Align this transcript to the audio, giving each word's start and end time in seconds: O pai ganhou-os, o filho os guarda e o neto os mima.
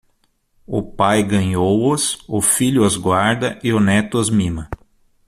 O 0.65 0.81
pai 0.81 1.21
ganhou-os, 1.21 2.25
o 2.27 2.41
filho 2.41 2.83
os 2.83 2.97
guarda 2.97 3.59
e 3.63 3.71
o 3.71 3.79
neto 3.79 4.17
os 4.17 4.31
mima. 4.31 4.67